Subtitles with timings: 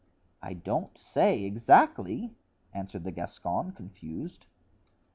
[0.41, 2.33] "I don't say exactly,"
[2.73, 4.47] answered the Gascon, confused.